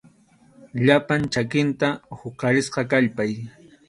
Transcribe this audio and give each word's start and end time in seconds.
Llapan 0.85 1.21
chakinta 1.35 1.89
huqarispa 2.21 2.81
kallpay. 2.95 3.31